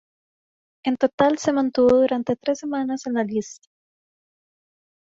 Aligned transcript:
En 0.83 0.95
total 0.97 1.37
se 1.37 1.53
mantuvo 1.53 1.99
durante 2.01 2.35
tres 2.35 2.57
semanas 2.57 3.05
en 3.05 3.13
la 3.13 3.23
lista. 3.23 3.67